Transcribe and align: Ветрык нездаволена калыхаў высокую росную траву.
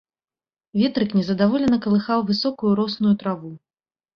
Ветрык 0.81 1.13
нездаволена 1.17 1.77
калыхаў 1.83 2.19
высокую 2.33 2.71
росную 2.81 3.15
траву. 3.25 3.53